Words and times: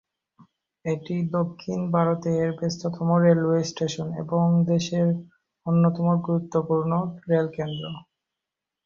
এটি 0.85 1.15
দক্ষিণ 1.35 1.79
ভারতের 1.93 2.47
ব্যস্ততম 2.57 3.07
রেলওয়ে 3.23 3.61
স্টেশন 3.63 4.07
এবং 4.23 4.43
দেশের 4.67 5.07
অন্যতম 5.65 6.07
গুরুত্বপূর্ণ 6.25 6.91
রেল 7.29 7.47
কেন্দ্র। 7.57 7.83